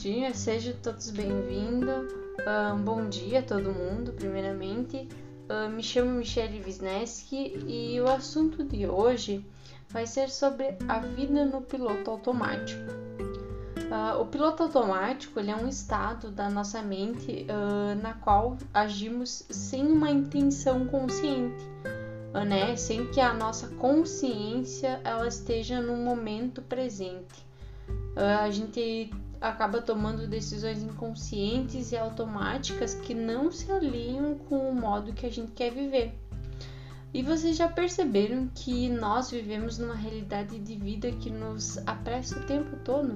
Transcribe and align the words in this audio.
dia, 0.00 0.32
sejam 0.32 0.72
todos 0.82 1.10
bem-vindos. 1.10 2.10
Uh, 2.40 2.74
bom 2.82 3.06
dia 3.10 3.40
a 3.40 3.42
todo 3.42 3.70
mundo, 3.70 4.14
primeiramente. 4.14 5.06
Uh, 5.46 5.68
me 5.68 5.82
chamo 5.82 6.12
Michelle 6.12 6.58
Wisneski 6.64 7.62
e 7.66 8.00
o 8.00 8.08
assunto 8.08 8.64
de 8.64 8.86
hoje 8.86 9.44
vai 9.90 10.06
ser 10.06 10.30
sobre 10.30 10.74
a 10.88 11.00
vida 11.00 11.44
no 11.44 11.60
piloto 11.60 12.10
automático. 12.10 12.80
Uh, 13.76 14.22
o 14.22 14.24
piloto 14.24 14.62
automático 14.62 15.38
é 15.38 15.54
um 15.54 15.68
estado 15.68 16.30
da 16.30 16.48
nossa 16.48 16.80
mente 16.80 17.46
na 18.00 18.14
qual 18.14 18.56
agimos 18.72 19.44
sem 19.50 19.86
uma 19.86 20.10
intenção 20.10 20.86
consciente, 20.86 21.62
né? 22.48 22.74
sem 22.74 23.06
que 23.08 23.20
a 23.20 23.34
nossa 23.34 23.68
consciência 23.74 24.98
ela 25.04 25.28
esteja 25.28 25.82
no 25.82 25.94
momento 25.94 26.62
presente. 26.62 27.44
a 28.16 28.50
gente 28.50 29.10
acaba 29.40 29.80
tomando 29.80 30.26
decisões 30.26 30.82
inconscientes 30.82 31.92
e 31.92 31.96
automáticas 31.96 32.94
que 32.94 33.14
não 33.14 33.50
se 33.50 33.70
alinham 33.72 34.34
com 34.34 34.68
o 34.68 34.74
modo 34.74 35.12
que 35.12 35.24
a 35.24 35.30
gente 35.30 35.52
quer 35.52 35.72
viver. 35.72 36.14
E 37.12 37.22
vocês 37.22 37.56
já 37.56 37.68
perceberam 37.68 38.48
que 38.54 38.88
nós 38.88 39.30
vivemos 39.30 39.78
numa 39.78 39.96
realidade 39.96 40.58
de 40.58 40.76
vida 40.76 41.10
que 41.10 41.30
nos 41.30 41.78
apressa 41.86 42.38
o 42.38 42.46
tempo 42.46 42.76
todo? 42.84 43.14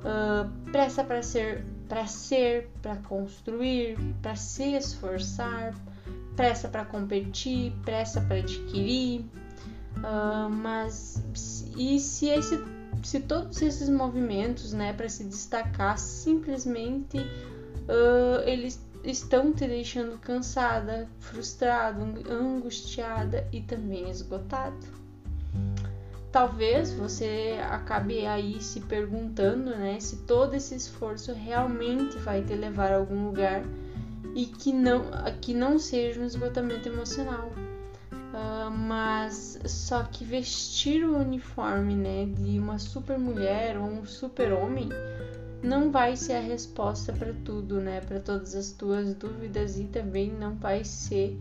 Uh, 0.00 0.70
pressa 0.72 1.04
para 1.04 1.22
ser, 1.22 1.64
para 1.88 2.06
ser, 2.06 2.68
para 2.82 2.96
construir, 2.96 3.96
para 4.20 4.34
se 4.34 4.74
esforçar, 4.74 5.72
pressa 6.34 6.66
para 6.66 6.84
competir, 6.84 7.72
pressa 7.84 8.20
para 8.20 8.38
adquirir. 8.38 9.20
Uh, 9.98 10.50
mas 10.50 11.22
e 11.76 12.00
se 12.00 12.26
esse 12.26 12.56
se 13.04 13.20
todos 13.20 13.60
esses 13.60 13.88
movimentos, 13.88 14.72
né, 14.72 14.92
para 14.92 15.08
se 15.08 15.24
destacar, 15.24 15.98
simplesmente 15.98 17.18
uh, 17.18 18.40
eles 18.46 18.82
estão 19.04 19.52
te 19.52 19.66
deixando 19.68 20.18
cansada, 20.18 21.06
frustrada, 21.20 22.02
angustiada 22.28 23.46
e 23.52 23.60
também 23.60 24.08
esgotado. 24.08 25.04
Talvez 26.32 26.92
você 26.92 27.60
acabe 27.70 28.26
aí 28.26 28.60
se 28.60 28.80
perguntando, 28.80 29.70
né, 29.70 30.00
se 30.00 30.16
todo 30.24 30.54
esse 30.54 30.74
esforço 30.74 31.32
realmente 31.32 32.16
vai 32.18 32.42
te 32.42 32.54
levar 32.54 32.90
a 32.90 32.96
algum 32.96 33.26
lugar 33.26 33.62
e 34.34 34.46
que 34.46 34.72
não, 34.72 35.04
que 35.40 35.54
não 35.54 35.78
seja 35.78 36.20
um 36.20 36.24
esgotamento 36.24 36.88
emocional. 36.88 37.50
Uh, 38.34 38.68
mas 38.68 39.60
só 39.64 40.02
que 40.02 40.24
vestir 40.24 41.04
o 41.04 41.16
uniforme 41.16 41.94
né, 41.94 42.26
de 42.26 42.58
uma 42.58 42.80
super 42.80 43.16
mulher 43.16 43.78
ou 43.78 43.84
um 43.84 44.04
super 44.04 44.52
homem 44.52 44.88
não 45.62 45.92
vai 45.92 46.16
ser 46.16 46.32
a 46.32 46.40
resposta 46.40 47.12
para 47.12 47.32
tudo, 47.44 47.80
né? 47.80 48.00
Para 48.00 48.18
todas 48.18 48.56
as 48.56 48.72
tuas 48.72 49.14
dúvidas 49.14 49.78
e 49.78 49.84
também 49.84 50.32
não 50.32 50.56
vai 50.56 50.82
ser 50.82 51.40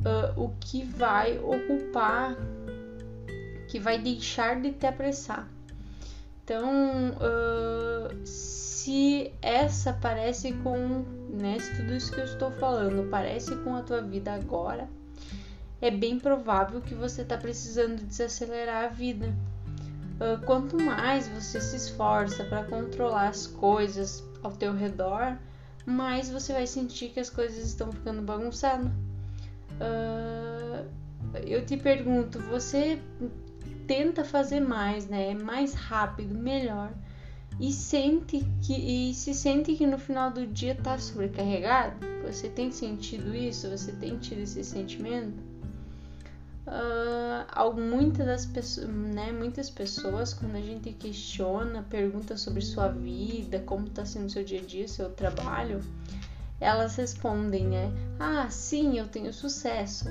uh, 0.00 0.42
o 0.42 0.52
que 0.58 0.82
vai 0.82 1.38
ocupar, 1.38 2.36
que 3.68 3.78
vai 3.78 3.98
deixar 3.98 4.60
de 4.60 4.72
te 4.72 4.86
apressar. 4.86 5.46
Então, 6.42 7.12
uh, 7.12 8.26
se 8.26 9.30
essa 9.42 9.92
parece 9.92 10.52
com, 10.54 11.04
né? 11.28 11.58
Se 11.60 11.76
tudo 11.76 11.94
isso 11.94 12.12
que 12.12 12.20
eu 12.20 12.24
estou 12.24 12.50
falando 12.52 13.08
parece 13.10 13.54
com 13.56 13.76
a 13.76 13.82
tua 13.82 14.00
vida 14.00 14.32
agora, 14.32 14.88
é 15.80 15.90
bem 15.90 16.18
provável 16.18 16.80
que 16.80 16.94
você 16.94 17.22
está 17.22 17.36
precisando 17.36 18.04
desacelerar 18.04 18.84
a 18.84 18.88
vida. 18.88 19.34
Uh, 20.16 20.44
quanto 20.44 20.76
mais 20.76 21.26
você 21.28 21.60
se 21.60 21.76
esforça 21.76 22.44
para 22.44 22.64
controlar 22.64 23.28
as 23.28 23.46
coisas 23.46 24.22
ao 24.42 24.52
teu 24.52 24.74
redor, 24.74 25.38
mais 25.86 26.28
você 26.30 26.52
vai 26.52 26.66
sentir 26.66 27.08
que 27.08 27.20
as 27.20 27.30
coisas 27.30 27.64
estão 27.64 27.90
ficando 27.90 28.20
bagunçadas. 28.20 28.86
Uh, 29.80 30.86
eu 31.46 31.64
te 31.64 31.76
pergunto, 31.76 32.38
você 32.40 33.00
tenta 33.86 34.24
fazer 34.24 34.60
mais, 34.60 35.06
né? 35.06 35.34
Mais 35.34 35.72
rápido, 35.72 36.34
melhor. 36.34 36.92
E 37.58 37.72
sente 37.72 38.46
que 38.62 38.74
e 38.74 39.14
se 39.14 39.34
sente 39.34 39.74
que 39.74 39.86
no 39.86 39.98
final 39.98 40.30
do 40.30 40.46
dia 40.46 40.72
está 40.72 40.98
sobrecarregado? 40.98 41.96
Você 42.26 42.48
tem 42.48 42.70
sentido 42.70 43.34
isso? 43.34 43.68
Você 43.70 43.92
tem 43.92 44.16
tido 44.18 44.40
esse 44.40 44.62
sentimento? 44.64 45.49
Uh, 46.70 47.72
muitas 47.74 48.26
das 48.26 48.46
pessoas, 48.46 48.88
né, 48.88 49.32
muitas 49.32 49.68
pessoas 49.68 50.32
quando 50.32 50.56
a 50.56 50.60
gente 50.60 50.92
questiona, 50.92 51.82
pergunta 51.82 52.36
sobre 52.36 52.62
sua 52.62 52.88
vida, 52.88 53.58
como 53.60 53.88
está 53.88 54.04
sendo 54.04 54.30
seu 54.30 54.44
dia 54.44 54.60
a 54.60 54.64
dia, 54.64 54.86
seu 54.86 55.10
trabalho, 55.10 55.80
elas 56.60 56.96
respondem, 56.96 57.66
né? 57.66 57.92
Ah, 58.18 58.48
sim, 58.50 58.98
eu 58.98 59.08
tenho 59.08 59.32
sucesso, 59.32 60.06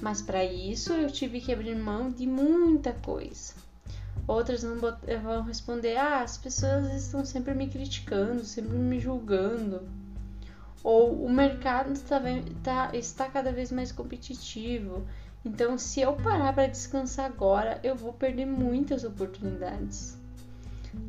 mas 0.00 0.22
para 0.22 0.44
isso 0.44 0.92
eu 0.92 1.10
tive 1.10 1.40
que 1.40 1.52
abrir 1.52 1.74
mão 1.74 2.10
de 2.10 2.26
muita 2.26 2.92
coisa. 2.92 3.54
Outras 4.28 4.62
vão, 4.62 4.76
vão 5.22 5.42
responder: 5.42 5.96
Ah, 5.96 6.20
as 6.20 6.36
pessoas 6.36 6.92
estão 6.92 7.24
sempre 7.24 7.54
me 7.54 7.68
criticando, 7.68 8.44
sempre 8.44 8.76
me 8.76 9.00
julgando. 9.00 9.88
Ou 10.82 11.24
o 11.24 11.30
mercado 11.30 11.92
está, 11.92 12.20
está, 12.30 12.90
está 12.92 13.28
cada 13.28 13.50
vez 13.50 13.72
mais 13.72 13.90
competitivo 13.90 15.04
então, 15.46 15.78
se 15.78 16.00
eu 16.00 16.12
parar 16.14 16.52
para 16.52 16.66
descansar 16.66 17.26
agora, 17.26 17.78
eu 17.84 17.94
vou 17.94 18.12
perder 18.12 18.46
muitas 18.46 19.04
oportunidades. 19.04 20.18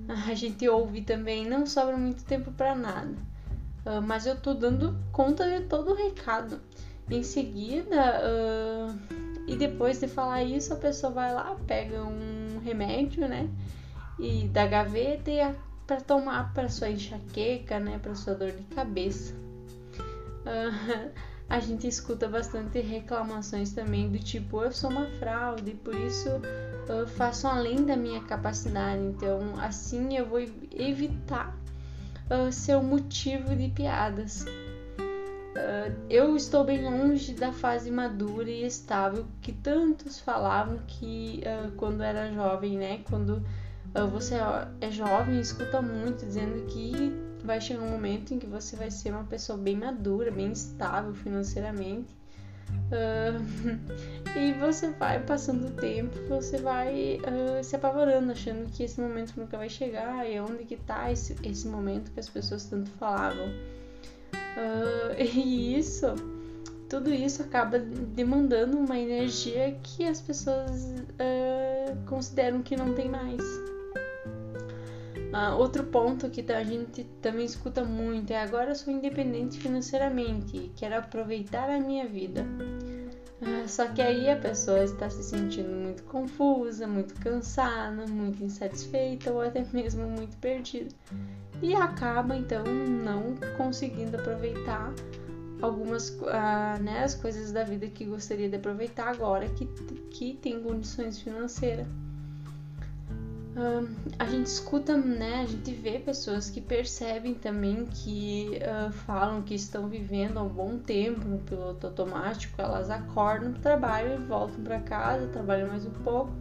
A 0.07 0.35
gente 0.35 0.69
ouve 0.69 1.01
também, 1.01 1.43
não 1.49 1.65
sobra 1.65 1.97
muito 1.97 2.23
tempo 2.23 2.51
para 2.51 2.75
nada. 2.75 3.15
Uh, 3.83 3.99
mas 3.99 4.27
eu 4.27 4.39
tô 4.39 4.53
dando 4.53 4.95
conta 5.11 5.43
de 5.49 5.65
todo 5.65 5.89
o 5.89 5.95
recado. 5.95 6.61
Em 7.09 7.23
seguida, 7.23 8.21
uh, 8.21 8.95
e 9.47 9.55
depois 9.55 9.99
de 9.99 10.07
falar 10.07 10.43
isso, 10.43 10.71
a 10.71 10.77
pessoa 10.77 11.11
vai 11.11 11.33
lá, 11.33 11.57
pega 11.65 12.03
um 12.03 12.59
remédio, 12.63 13.27
né? 13.27 13.49
E 14.19 14.47
da 14.49 14.67
gaveta 14.67 15.31
e 15.31 15.39
para 15.87 15.99
tomar 15.99 16.53
para 16.53 16.69
sua 16.69 16.91
enxaqueca, 16.91 17.79
né? 17.79 17.97
Para 17.97 18.13
sua 18.13 18.35
dor 18.35 18.51
de 18.51 18.63
cabeça. 18.75 19.33
Uh, 20.45 21.09
a 21.49 21.59
gente 21.59 21.87
escuta 21.87 22.27
bastante 22.27 22.79
reclamações 22.79 23.71
também 23.71 24.09
do 24.09 24.19
tipo 24.19 24.61
eu 24.63 24.71
sou 24.71 24.89
uma 24.89 25.05
fraude, 25.17 25.71
por 25.71 25.95
isso 25.95 26.29
eu 26.89 27.07
faço 27.07 27.47
além 27.47 27.85
da 27.85 27.95
minha 27.95 28.21
capacidade, 28.21 29.01
então 29.01 29.39
assim 29.57 30.17
eu 30.17 30.25
vou 30.25 30.39
evitar 30.39 31.55
uh, 32.29 32.51
ser 32.51 32.81
motivo 32.81 33.55
de 33.55 33.69
piadas. 33.69 34.43
Uh, 34.43 35.95
eu 36.09 36.35
estou 36.35 36.63
bem 36.63 36.83
longe 36.83 37.33
da 37.33 37.51
fase 37.51 37.89
madura 37.89 38.49
e 38.49 38.65
estável 38.65 39.25
que 39.41 39.51
tantos 39.51 40.19
falavam 40.19 40.79
que 40.85 41.41
uh, 41.45 41.71
quando 41.71 42.03
era 42.03 42.31
jovem, 42.31 42.77
né? 42.77 42.99
Quando 43.09 43.43
você 44.11 44.35
é 44.79 44.91
jovem, 44.91 45.39
escuta 45.39 45.81
muito 45.81 46.23
dizendo 46.23 46.67
que 46.67 47.26
vai 47.47 47.61
chegar 47.61 47.81
um 47.81 47.89
momento 47.89 48.33
em 48.33 48.39
que 48.39 48.45
você 48.45 48.75
vai 48.75 48.91
ser 48.91 49.11
uma 49.11 49.23
pessoa 49.23 49.57
bem 49.57 49.77
madura, 49.77 50.29
bem 50.29 50.51
estável 50.51 51.15
financeiramente. 51.15 52.13
Uh, 52.91 53.39
e 54.37 54.53
você 54.59 54.91
vai 54.91 55.23
passando 55.23 55.67
o 55.67 55.71
tempo, 55.71 56.13
você 56.27 56.57
vai 56.57 57.19
uh, 57.21 57.63
se 57.63 57.75
apavorando, 57.75 58.33
achando 58.33 58.69
que 58.69 58.83
esse 58.83 58.99
momento 58.99 59.33
nunca 59.37 59.57
vai 59.57 59.69
chegar 59.69 60.29
e 60.29 60.37
onde 60.41 60.65
que 60.65 60.75
tá 60.75 61.09
esse, 61.09 61.37
esse 61.41 61.67
momento 61.67 62.11
que 62.11 62.19
as 62.19 62.27
pessoas 62.27 62.65
tanto 62.65 62.91
falavam. 62.91 63.47
Uh, 63.47 65.15
e 65.23 65.77
isso, 65.77 66.07
tudo 66.89 67.09
isso 67.09 67.41
acaba 67.41 67.79
demandando 67.79 68.77
uma 68.77 68.99
energia 68.99 69.79
que 69.81 70.05
as 70.05 70.19
pessoas 70.19 70.93
consideram 72.05 72.61
que 72.61 72.75
não 72.75 72.93
tem 72.93 73.09
mais. 73.09 73.41
Uh, 75.37 75.55
outro 75.55 75.83
ponto 75.83 76.31
que 76.31 76.43
a 76.51 76.63
gente 76.63 77.03
também 77.21 77.45
escuta 77.45 77.83
muito 77.85 78.31
é 78.31 78.41
agora 78.41 78.73
sou 78.73 78.91
independente 78.91 79.59
financeiramente, 79.59 80.71
quero 80.75 80.97
aproveitar 80.97 81.69
a 81.69 81.79
minha 81.79 82.07
vida. 82.07 82.43
Uh, 83.39 83.67
só 83.67 83.85
que 83.87 84.01
aí 84.01 84.31
a 84.31 84.35
pessoa 84.35 84.83
está 84.83 85.07
se 85.11 85.21
sentindo 85.21 85.69
muito 85.69 86.01
confusa, 86.05 86.87
muito 86.87 87.13
cansada, 87.19 88.07
muito 88.07 88.43
insatisfeita 88.43 89.31
ou 89.31 89.41
até 89.41 89.63
mesmo 89.71 90.07
muito 90.07 90.35
perdida 90.37 90.89
e 91.61 91.75
acaba 91.75 92.35
então 92.35 92.63
não 92.63 93.35
conseguindo 93.57 94.17
aproveitar 94.17 94.91
algumas 95.61 96.09
uh, 96.09 96.81
né, 96.81 97.03
as 97.03 97.13
coisas 97.13 97.51
da 97.51 97.63
vida 97.63 97.87
que 97.87 98.05
gostaria 98.05 98.49
de 98.49 98.55
aproveitar 98.55 99.09
agora 99.09 99.47
que, 99.49 99.67
que 100.09 100.33
tem 100.33 100.63
condições 100.63 101.21
financeiras. 101.21 101.85
Uh, 103.57 103.89
a 104.19 104.25
gente 104.25 104.45
escuta, 104.45 104.95
né? 104.95 105.41
A 105.41 105.45
gente 105.47 105.73
vê 105.73 105.97
pessoas 105.97 106.47
que 106.47 106.61
percebem 106.61 107.33
também 107.33 107.87
que 107.87 108.51
uh, 108.61 108.91
falam 108.91 109.41
que 109.41 109.55
estão 109.55 109.87
vivendo 109.87 110.37
há 110.37 110.43
um 110.43 110.47
bom 110.47 110.77
tempo 110.77 111.27
no 111.27 111.39
piloto 111.39 111.87
automático. 111.87 112.61
Elas 112.61 112.91
acordam 112.91 113.51
do 113.51 113.59
trabalho 113.59 114.23
voltam 114.27 114.63
para 114.63 114.79
casa, 114.81 115.25
trabalham 115.29 115.69
mais 115.69 115.87
um 115.87 115.91
pouco, 115.91 116.31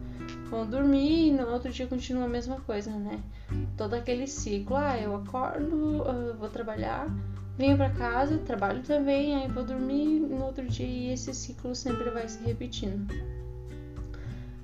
vão 0.51 0.69
dormir 0.69 1.29
e 1.29 1.31
no 1.31 1.47
outro 1.47 1.71
dia 1.71 1.87
continua 1.87 2.25
a 2.25 2.29
mesma 2.29 2.61
coisa, 2.61 2.91
né? 2.91 3.19
Todo 3.75 3.95
aquele 3.95 4.27
ciclo. 4.27 4.75
Ah, 4.75 4.99
eu 4.99 5.15
acordo, 5.15 6.03
uh, 6.03 6.37
vou 6.37 6.49
trabalhar, 6.49 7.07
venho 7.57 7.77
para 7.77 7.89
casa, 7.89 8.37
trabalho 8.37 8.83
também, 8.83 9.35
aí 9.35 9.47
vou 9.47 9.63
dormir 9.63 10.19
no 10.19 10.45
outro 10.45 10.67
dia 10.67 10.85
e 10.85 11.13
esse 11.13 11.33
ciclo 11.33 11.73
sempre 11.73 12.11
vai 12.11 12.29
se 12.29 12.43
repetindo. 12.43 13.11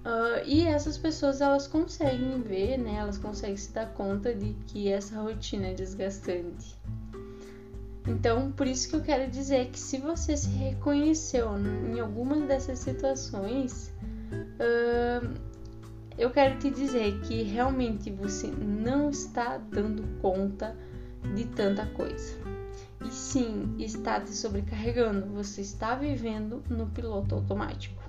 Uh, 0.04 0.44
e 0.46 0.68
essas 0.68 0.98
pessoas 0.98 1.40
elas 1.40 1.66
conseguem 1.66 2.42
ver, 2.42 2.78
né? 2.78 2.96
Elas 2.96 3.18
conseguem 3.18 3.56
se 3.56 3.72
dar 3.72 3.94
conta 3.94 4.34
de 4.36 4.54
que 4.68 4.90
essa 4.90 5.22
rotina 5.22 5.68
é 5.68 5.74
desgastante. 5.74 6.78
Então, 8.06 8.52
por 8.52 8.68
isso 8.68 8.90
que 8.90 8.98
eu 8.98 9.02
quero 9.02 9.32
dizer 9.32 9.70
que 9.70 9.80
se 9.80 9.98
você 9.98 10.36
se 10.36 10.50
reconheceu 10.50 11.48
em 11.58 12.02
alguma 12.02 12.36
dessas 12.42 12.80
situações, 12.80 13.94
uh, 14.60 15.34
eu 16.18 16.30
quero 16.32 16.60
te 16.60 16.70
dizer 16.70 17.22
que 17.22 17.42
realmente 17.44 18.12
você 18.12 18.48
não 18.48 19.10
está 19.10 19.58
dando 19.58 20.04
conta 20.22 20.76
de 21.34 21.46
tanta 21.46 21.86
coisa. 21.86 22.36
E 23.06 23.10
sim, 23.10 23.74
está 23.80 24.20
te 24.20 24.32
sobrecarregando. 24.32 25.28
Você 25.28 25.62
está 25.62 25.96
vivendo 25.96 26.62
no 26.70 26.88
piloto 26.88 27.36
automático 27.36 28.04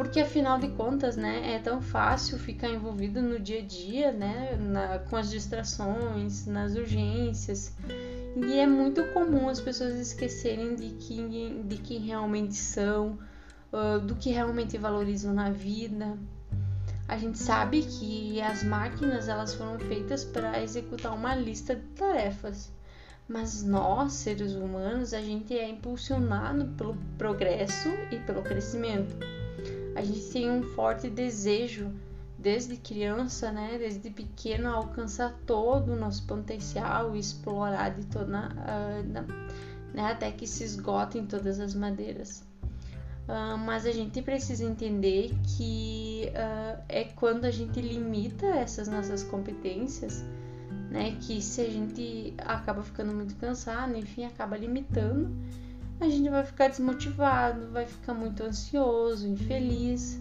porque 0.00 0.20
afinal 0.20 0.58
de 0.58 0.68
contas, 0.68 1.14
né, 1.14 1.52
é 1.52 1.58
tão 1.58 1.82
fácil 1.82 2.38
ficar 2.38 2.70
envolvido 2.70 3.20
no 3.20 3.38
dia 3.38 3.58
a 3.58 3.62
dia, 3.62 4.10
né, 4.10 4.56
na, 4.58 4.98
com 4.98 5.14
as 5.14 5.28
distrações, 5.28 6.46
nas 6.46 6.74
urgências. 6.74 7.76
E 8.34 8.58
é 8.58 8.66
muito 8.66 9.04
comum 9.12 9.46
as 9.46 9.60
pessoas 9.60 9.96
esquecerem 9.96 10.74
de 10.74 10.88
quem, 10.92 11.66
de 11.66 11.76
quem 11.76 11.98
realmente 11.98 12.54
são, 12.54 13.18
uh, 13.70 14.00
do 14.00 14.14
que 14.14 14.30
realmente 14.30 14.78
valorizam 14.78 15.34
na 15.34 15.50
vida. 15.50 16.16
A 17.06 17.18
gente 17.18 17.36
sabe 17.38 17.82
que 17.82 18.40
as 18.40 18.64
máquinas 18.64 19.28
elas 19.28 19.54
foram 19.54 19.78
feitas 19.80 20.24
para 20.24 20.62
executar 20.62 21.14
uma 21.14 21.34
lista 21.34 21.76
de 21.76 21.86
tarefas, 21.88 22.72
mas 23.28 23.62
nós, 23.62 24.14
seres 24.14 24.54
humanos, 24.54 25.12
a 25.12 25.20
gente 25.20 25.52
é 25.52 25.68
impulsionado 25.68 26.68
pelo 26.78 26.96
progresso 27.18 27.90
e 28.10 28.16
pelo 28.20 28.40
crescimento 28.40 29.14
a 29.94 30.02
gente 30.02 30.30
tem 30.30 30.50
um 30.50 30.62
forte 30.62 31.08
desejo 31.08 31.90
desde 32.38 32.76
criança, 32.76 33.52
né, 33.52 33.76
desde 33.78 34.08
pequeno, 34.10 34.68
alcançar 34.68 35.38
todo 35.46 35.92
o 35.92 35.96
nosso 35.96 36.26
potencial 36.26 37.14
e 37.14 37.18
explorar 37.18 37.90
de 37.90 38.06
toda, 38.06 38.48
uh, 38.48 39.92
né, 39.92 40.10
até 40.10 40.30
que 40.30 40.46
se 40.46 40.64
esgotem 40.64 41.26
todas 41.26 41.60
as 41.60 41.74
madeiras. 41.74 42.42
Uh, 43.28 43.58
mas 43.58 43.84
a 43.84 43.92
gente 43.92 44.22
precisa 44.22 44.64
entender 44.64 45.32
que 45.56 46.30
uh, 46.30 46.82
é 46.88 47.04
quando 47.04 47.44
a 47.44 47.50
gente 47.50 47.80
limita 47.80 48.46
essas 48.46 48.88
nossas 48.88 49.22
competências, 49.22 50.24
né, 50.90 51.16
que 51.20 51.42
se 51.42 51.60
a 51.60 51.68
gente 51.68 52.34
acaba 52.38 52.82
ficando 52.82 53.14
muito 53.14 53.36
cansado, 53.36 53.96
enfim, 53.96 54.24
acaba 54.24 54.56
limitando 54.56 55.30
a 56.00 56.08
gente 56.08 56.28
vai 56.30 56.44
ficar 56.44 56.68
desmotivado, 56.68 57.70
vai 57.70 57.86
ficar 57.86 58.14
muito 58.14 58.42
ansioso, 58.42 59.28
infeliz 59.28 60.18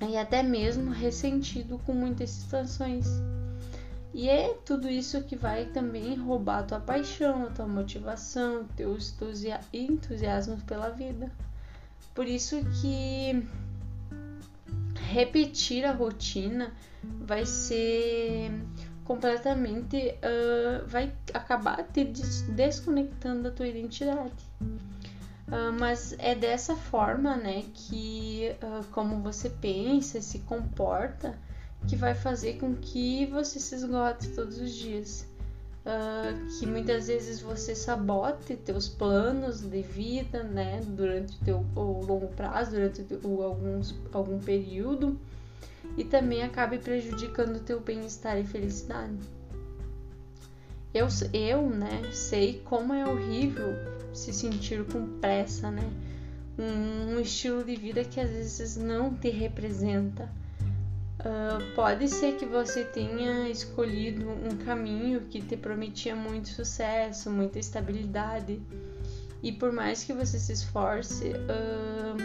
e 0.00 0.16
até 0.16 0.42
mesmo 0.42 0.90
ressentido 0.90 1.78
com 1.86 1.92
muitas 1.92 2.30
situações. 2.30 3.06
E 4.12 4.28
é 4.28 4.54
tudo 4.64 4.88
isso 4.88 5.22
que 5.22 5.36
vai 5.36 5.66
também 5.66 6.16
roubar 6.16 6.58
a 6.58 6.62
tua 6.64 6.80
paixão, 6.80 7.52
tua 7.52 7.66
motivação, 7.66 8.66
teu 8.76 8.98
entusiasmo 9.72 10.56
pela 10.62 10.88
vida. 10.90 11.30
Por 12.12 12.26
isso 12.26 12.56
que 12.80 13.46
repetir 15.12 15.84
a 15.84 15.92
rotina 15.92 16.72
vai 17.02 17.46
ser 17.46 18.50
completamente 19.10 20.14
uh, 20.22 20.86
vai 20.86 21.12
acabar 21.34 21.82
te 21.82 22.04
desconectando 22.04 23.42
da 23.42 23.50
tua 23.50 23.66
identidade. 23.66 24.32
Uh, 24.60 25.72
mas 25.80 26.14
é 26.16 26.32
dessa 26.32 26.76
forma, 26.76 27.36
né, 27.36 27.64
que 27.74 28.54
uh, 28.62 28.84
como 28.92 29.20
você 29.20 29.50
pensa, 29.50 30.20
se 30.20 30.38
comporta, 30.38 31.36
que 31.88 31.96
vai 31.96 32.14
fazer 32.14 32.58
com 32.60 32.76
que 32.76 33.26
você 33.26 33.58
se 33.58 33.74
esgote 33.74 34.28
todos 34.28 34.58
os 34.60 34.70
dias. 34.70 35.26
que 36.60 36.66
muitas 36.66 37.08
vezes 37.08 37.40
você 37.40 37.74
sabote 37.74 38.54
teus 38.54 38.88
planos 38.88 39.60
de 39.60 39.82
vida, 39.82 40.44
né, 40.44 40.82
durante 40.86 41.32
o 41.36 41.44
teu 41.44 41.66
o 41.74 42.04
longo 42.04 42.28
prazo, 42.28 42.70
durante 42.70 43.02
o, 43.24 43.42
alguns, 43.42 43.92
algum 44.12 44.38
período 44.38 45.18
e 45.96 46.04
também 46.04 46.42
acabe 46.42 46.78
prejudicando 46.78 47.56
o 47.56 47.60
teu 47.60 47.80
bem-estar 47.80 48.38
e 48.38 48.44
felicidade. 48.44 49.18
Eu, 50.92 51.06
eu, 51.32 51.70
né, 51.70 52.10
sei 52.12 52.60
como 52.64 52.92
é 52.92 53.06
horrível 53.06 53.74
se 54.12 54.32
sentir 54.32 54.84
com 54.86 55.18
pressa, 55.20 55.70
né? 55.70 55.88
Um, 56.58 57.14
um 57.14 57.20
estilo 57.20 57.62
de 57.64 57.76
vida 57.76 58.04
que 58.04 58.18
às 58.20 58.28
vezes 58.28 58.76
não 58.76 59.14
te 59.14 59.30
representa. 59.30 60.28
Uh, 61.20 61.74
pode 61.74 62.08
ser 62.08 62.36
que 62.36 62.46
você 62.46 62.82
tenha 62.82 63.48
escolhido 63.48 64.26
um 64.28 64.56
caminho 64.64 65.20
que 65.28 65.40
te 65.40 65.56
prometia 65.56 66.16
muito 66.16 66.48
sucesso, 66.48 67.30
muita 67.30 67.58
estabilidade, 67.58 68.60
e 69.42 69.52
por 69.52 69.70
mais 69.70 70.02
que 70.02 70.12
você 70.12 70.38
se 70.38 70.52
esforce, 70.52 71.28
uh, 71.28 72.16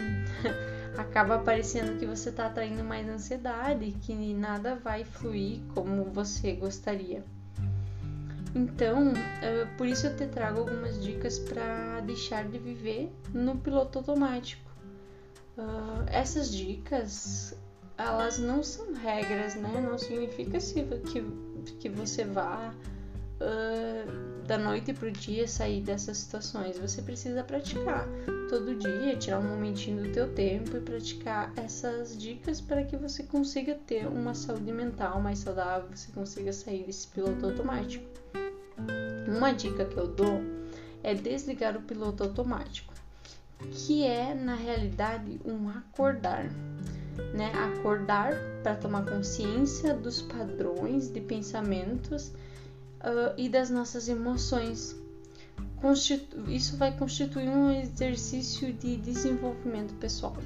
acaba 0.96 1.38
parecendo 1.38 1.98
que 1.98 2.06
você 2.06 2.30
está 2.30 2.46
atraindo 2.46 2.82
mais 2.82 3.08
ansiedade, 3.08 3.92
que 4.02 4.14
nada 4.34 4.76
vai 4.76 5.04
fluir 5.04 5.60
como 5.74 6.04
você 6.04 6.52
gostaria. 6.52 7.24
Então, 8.54 9.12
uh, 9.12 9.76
por 9.76 9.86
isso 9.86 10.06
eu 10.06 10.16
te 10.16 10.26
trago 10.26 10.60
algumas 10.60 11.02
dicas 11.02 11.38
para 11.38 12.00
deixar 12.00 12.48
de 12.48 12.58
viver 12.58 13.12
no 13.34 13.56
piloto 13.58 13.98
automático. 13.98 14.70
Uh, 15.58 16.04
essas 16.06 16.50
dicas, 16.50 17.54
elas 17.98 18.38
não 18.38 18.62
são 18.62 18.94
regras, 18.94 19.54
né? 19.56 19.80
Não 19.80 19.98
significa 19.98 20.58
que, 20.58 21.22
que 21.78 21.88
você 21.90 22.24
vá 22.24 22.72
uh, 23.40 24.46
da 24.46 24.56
noite 24.56 24.94
pro 24.94 25.10
dia 25.10 25.46
sair 25.46 25.82
dessas 25.82 26.16
situações. 26.16 26.78
Você 26.78 27.02
precisa 27.02 27.44
praticar 27.44 28.08
todo 28.48 28.76
dia, 28.76 29.16
tirar 29.16 29.40
um 29.40 29.48
momentinho 29.48 30.02
do 30.02 30.12
teu 30.12 30.32
tempo 30.32 30.76
e 30.76 30.80
praticar 30.80 31.52
essas 31.56 32.16
dicas 32.16 32.60
para 32.60 32.84
que 32.84 32.96
você 32.96 33.22
consiga 33.24 33.74
ter 33.74 34.06
uma 34.06 34.34
saúde 34.34 34.72
mental 34.72 35.20
mais 35.20 35.40
saudável, 35.40 35.88
você 35.92 36.12
consiga 36.12 36.52
sair 36.52 36.84
desse 36.84 37.08
piloto 37.08 37.46
automático. 37.46 38.04
Uma 39.26 39.52
dica 39.52 39.84
que 39.84 39.96
eu 39.96 40.06
dou 40.06 40.40
é 41.02 41.14
desligar 41.14 41.76
o 41.76 41.82
piloto 41.82 42.22
automático, 42.22 42.94
que 43.72 44.04
é 44.04 44.32
na 44.34 44.54
realidade 44.54 45.40
um 45.44 45.68
acordar. 45.68 46.48
Né? 47.34 47.50
Acordar 47.54 48.34
para 48.62 48.76
tomar 48.76 49.04
consciência 49.06 49.94
dos 49.94 50.20
padrões 50.20 51.08
de 51.08 51.20
pensamentos 51.20 52.28
uh, 53.00 53.34
e 53.36 53.48
das 53.48 53.70
nossas 53.70 54.08
emoções. 54.08 54.94
Isso 56.48 56.76
vai 56.76 56.96
constituir 56.96 57.48
um 57.48 57.70
exercício 57.70 58.72
de 58.72 58.96
desenvolvimento 58.96 59.94
pessoal, 59.94 60.36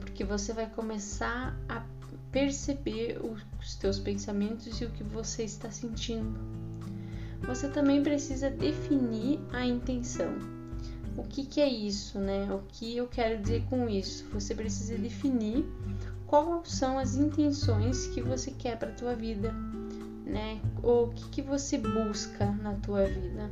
porque 0.00 0.24
você 0.24 0.52
vai 0.52 0.68
começar 0.68 1.56
a 1.68 1.82
perceber 2.30 3.18
os 3.62 3.74
teus 3.76 3.98
pensamentos 3.98 4.80
e 4.80 4.84
o 4.84 4.90
que 4.90 5.02
você 5.02 5.44
está 5.44 5.70
sentindo. 5.70 6.38
Você 7.46 7.68
também 7.68 8.02
precisa 8.02 8.50
definir 8.50 9.40
a 9.52 9.64
intenção. 9.64 10.34
O 11.16 11.24
que, 11.24 11.44
que 11.44 11.60
é 11.60 11.68
isso, 11.68 12.18
né? 12.18 12.52
O 12.52 12.62
que 12.68 12.96
eu 12.96 13.08
quero 13.08 13.40
dizer 13.40 13.64
com 13.68 13.88
isso? 13.88 14.26
Você 14.32 14.54
precisa 14.54 14.96
definir 14.96 15.64
quais 16.26 16.68
são 16.68 16.98
as 16.98 17.16
intenções 17.16 18.06
que 18.08 18.20
você 18.20 18.50
quer 18.50 18.78
para 18.78 18.90
a 18.90 18.94
tua 18.94 19.14
vida 19.14 19.52
né? 20.32 20.60
O 20.82 21.08
que, 21.08 21.28
que 21.28 21.42
você 21.42 21.78
busca 21.78 22.46
na 22.46 22.74
tua 22.74 23.06
vida? 23.06 23.50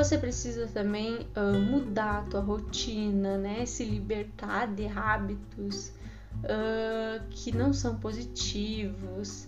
Você 0.00 0.16
precisa 0.16 0.66
também 0.66 1.28
uh, 1.36 1.60
mudar 1.60 2.20
a 2.20 2.22
tua 2.22 2.40
rotina, 2.40 3.36
né? 3.36 3.66
Se 3.66 3.84
libertar 3.84 4.66
de 4.66 4.86
hábitos 4.86 5.92
uh, 6.36 7.22
que 7.28 7.54
não 7.54 7.70
são 7.74 7.96
positivos 7.96 9.46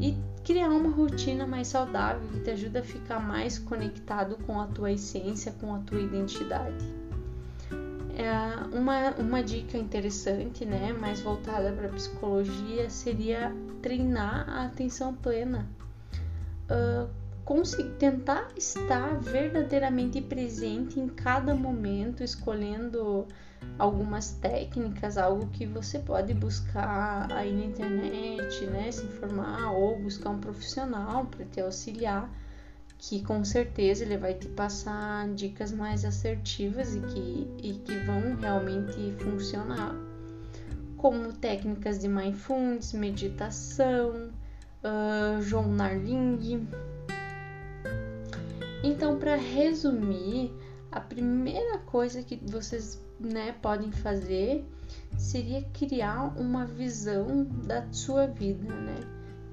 e 0.00 0.16
criar 0.42 0.70
uma 0.70 0.88
rotina 0.88 1.46
mais 1.46 1.68
saudável 1.68 2.26
que 2.32 2.40
te 2.40 2.48
ajuda 2.48 2.80
a 2.80 2.82
ficar 2.82 3.20
mais 3.20 3.58
conectado 3.58 4.38
com 4.46 4.58
a 4.58 4.68
tua 4.68 4.90
essência, 4.90 5.52
com 5.60 5.74
a 5.74 5.80
tua 5.80 6.00
identidade. 6.00 6.82
É, 8.16 8.74
uma, 8.74 9.10
uma 9.18 9.42
dica 9.42 9.76
interessante, 9.76 10.64
né, 10.64 10.94
mais 10.94 11.20
voltada 11.20 11.72
para 11.72 11.90
psicologia, 11.90 12.88
seria 12.88 13.54
treinar 13.82 14.48
a 14.48 14.64
atenção 14.64 15.14
plena. 15.14 15.68
Uh, 16.70 17.19
tentar 17.98 18.48
estar 18.56 19.18
verdadeiramente 19.20 20.20
presente 20.20 20.98
em 20.98 21.08
cada 21.08 21.54
momento, 21.54 22.22
escolhendo 22.22 23.26
algumas 23.78 24.32
técnicas, 24.32 25.18
algo 25.18 25.46
que 25.48 25.66
você 25.66 25.98
pode 25.98 26.32
buscar 26.34 27.30
aí 27.32 27.52
na 27.52 27.64
internet, 27.64 28.66
né, 28.66 28.90
se 28.90 29.04
informar 29.04 29.72
ou 29.72 29.98
buscar 29.98 30.30
um 30.30 30.38
profissional 30.38 31.26
para 31.26 31.44
te 31.44 31.60
auxiliar, 31.60 32.30
que 32.98 33.22
com 33.22 33.44
certeza 33.44 34.04
ele 34.04 34.16
vai 34.16 34.34
te 34.34 34.48
passar 34.48 35.28
dicas 35.34 35.72
mais 35.72 36.04
assertivas 36.04 36.94
e 36.94 37.00
que, 37.00 37.50
e 37.62 37.72
que 37.84 37.96
vão 37.98 38.36
realmente 38.36 39.14
funcionar, 39.18 39.94
como 40.96 41.32
técnicas 41.32 41.98
de 41.98 42.08
mindfulness, 42.08 42.92
meditação, 42.92 44.30
uh, 44.84 45.40
journaling. 45.40 46.68
Então, 48.82 49.18
para 49.18 49.36
resumir, 49.36 50.52
a 50.90 51.00
primeira 51.00 51.78
coisa 51.78 52.22
que 52.22 52.36
vocês 52.46 53.00
né, 53.18 53.52
podem 53.60 53.92
fazer 53.92 54.64
seria 55.18 55.62
criar 55.74 56.34
uma 56.38 56.64
visão 56.64 57.44
da 57.66 57.86
sua 57.92 58.26
vida, 58.26 58.72
né? 58.74 58.96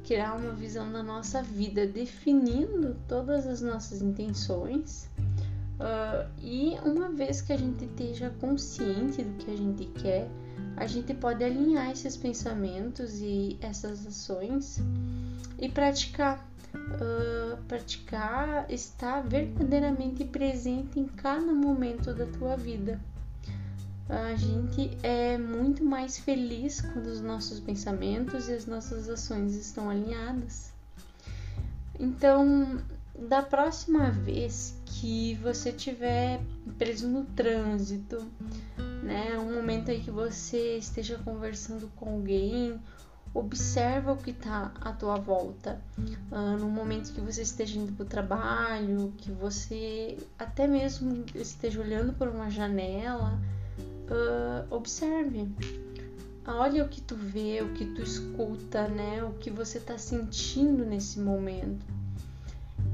Criar 0.06 0.36
uma 0.36 0.54
visão 0.54 0.92
da 0.92 1.04
nossa 1.04 1.44
vida, 1.44 1.86
definindo 1.86 2.96
todas 3.08 3.46
as 3.46 3.62
nossas 3.62 4.02
intenções. 4.02 5.10
Uh, 5.80 6.28
e 6.42 6.76
uma 6.84 7.10
vez 7.10 7.42
que 7.42 7.54
a 7.54 7.58
gente 7.58 7.86
esteja 7.86 8.32
consciente 8.40 9.22
do 9.22 9.34
que 9.38 9.52
a 9.52 9.56
gente 9.58 9.86
quer, 10.02 10.28
a 10.78 10.88
gente 10.88 11.14
pode 11.14 11.44
alinhar 11.44 11.92
esses 11.92 12.16
pensamentos 12.16 13.20
e 13.20 13.58
essas 13.62 14.08
ações 14.08 14.80
e 15.60 15.70
praticar. 15.70 16.48
Uh, 17.00 17.58
praticar 17.68 18.66
estar 18.72 19.22
verdadeiramente 19.22 20.24
presente 20.24 21.00
em 21.00 21.06
cada 21.06 21.52
momento 21.54 22.14
da 22.14 22.26
tua 22.26 22.56
vida 22.56 23.00
a 24.10 24.36
gente 24.36 24.98
é 25.04 25.38
muito 25.38 25.84
mais 25.84 26.18
feliz 26.18 26.80
quando 26.80 27.08
os 27.08 27.20
nossos 27.20 27.60
pensamentos 27.60 28.48
e 28.48 28.54
as 28.54 28.66
nossas 28.66 29.10
ações 29.10 29.54
estão 29.54 29.90
alinhadas. 29.90 30.72
Então, 32.00 32.82
da 33.20 33.42
próxima 33.42 34.10
vez 34.12 34.78
que 34.86 35.36
você 35.36 35.74
tiver 35.74 36.40
preso 36.78 37.08
no 37.10 37.26
trânsito, 37.26 38.26
né, 39.04 39.38
um 39.38 39.54
momento 39.56 39.92
aí 39.92 40.00
que 40.00 40.12
você 40.12 40.78
esteja 40.78 41.18
conversando 41.18 41.92
com 41.98 42.10
alguém, 42.12 42.80
observa 43.34 44.12
o 44.12 44.18
que 44.18 44.32
está 44.32 44.72
à 44.82 44.92
tua 44.92 45.18
volta. 45.18 45.80
Uh, 46.32 46.58
no 46.58 46.70
momento 46.70 47.14
que 47.14 47.22
você 47.22 47.42
esteja 47.42 47.80
indo 47.80 47.94
para 47.94 48.04
o 48.04 48.08
trabalho, 48.08 49.14
que 49.18 49.32
você 49.32 50.18
até 50.38 50.68
mesmo 50.68 51.26
esteja 51.36 51.82
olhando 51.82 52.14
por 52.14 52.28
uma 52.28 52.50
janela, 52.50 53.40
uh, 54.10 54.76
observe. 54.76 55.48
Olha 56.46 56.86
o 56.86 56.88
que 56.88 57.02
tu 57.02 57.16
vê, 57.16 57.62
o 57.62 57.74
que 57.74 57.86
tu 57.86 58.02
escuta, 58.02 58.88
né? 58.88 59.24
O 59.24 59.34
que 59.34 59.50
você 59.50 59.80
está 59.80 59.98
sentindo 59.98 60.86
nesse 60.86 61.20
momento. 61.20 61.86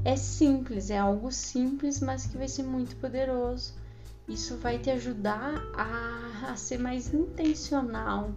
É 0.04 0.16
simples, 0.16 0.90
é 0.90 0.98
algo 0.98 1.30
simples, 1.30 2.00
mas 2.00 2.26
que 2.26 2.36
vai 2.36 2.48
ser 2.48 2.64
muito 2.64 2.96
poderoso. 2.96 3.72
Isso 4.28 4.56
vai 4.56 4.78
te 4.78 4.90
ajudar 4.90 5.54
a, 5.74 6.50
a 6.50 6.56
ser 6.56 6.78
mais 6.78 7.12
intencional 7.14 8.32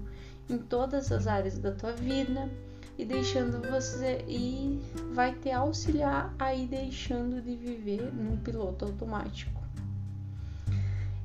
em 0.50 0.58
todas 0.58 1.12
as 1.12 1.28
áreas 1.28 1.58
da 1.60 1.72
tua 1.72 1.94
vida 1.94 2.50
e 2.98 3.06
deixando 3.06 3.62
você 3.70 4.24
e 4.28 4.80
vai 5.14 5.34
te 5.36 5.52
auxiliar 5.52 6.34
a 6.40 6.54
ir 6.54 6.68
deixando 6.68 7.42
de 7.42 7.56
viver 7.56 8.12
num 8.14 8.38
piloto 8.38 8.86
automático. 8.86 9.62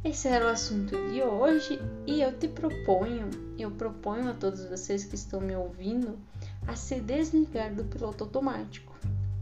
Esse 0.04 0.26
era 0.26 0.46
o 0.46 0.48
assunto 0.48 0.96
de 1.10 1.22
hoje 1.22 1.80
e 2.06 2.20
eu 2.20 2.36
te 2.36 2.48
proponho, 2.48 3.30
eu 3.56 3.70
proponho 3.70 4.30
a 4.30 4.34
todos 4.34 4.64
vocês 4.66 5.04
que 5.04 5.14
estão 5.14 5.40
me 5.40 5.54
ouvindo 5.54 6.18
a 6.66 6.74
se 6.74 7.00
desligar 7.00 7.72
do 7.72 7.84
piloto 7.84 8.24
automático, 8.24 8.92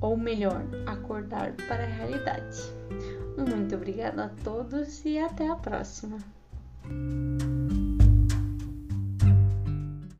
ou 0.02 0.16
melhor, 0.16 0.62
acordar 0.86 1.52
para 1.66 1.84
a 1.84 1.86
realidade. 1.86 2.60
Muito 3.38 3.74
obrigada 3.74 4.26
a 4.26 4.28
todos 4.44 5.02
e 5.04 5.18
até 5.18 5.48
a 5.48 5.56
próxima. 5.56 6.18